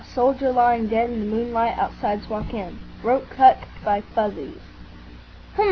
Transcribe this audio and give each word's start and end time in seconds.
—Soldier 0.15 0.51
lying 0.51 0.87
dead 0.87 1.11
in 1.11 1.19
the 1.19 1.25
moonlight 1.27 1.77
outside 1.77 2.23
Suakin.—throat 2.23 3.29
cut 3.29 3.59
by 3.85 4.01
Fuzzies." 4.01 4.57
"H'm!" 5.53 5.59